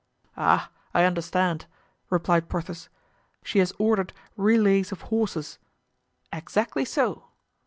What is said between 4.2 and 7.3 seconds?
relays of horses." "Exactly so."